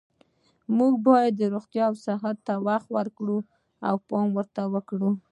موږ 0.77 0.93
باید 1.07 1.35
روغتیا 1.53 1.85
او 1.89 1.95
صحت 2.05 2.37
ته 2.47 2.53
وخت 2.67 2.87
ورکړو 2.97 3.37
او 3.89 3.95
پام 4.09 4.27
ورته 4.37 4.61
کړو 4.89 5.09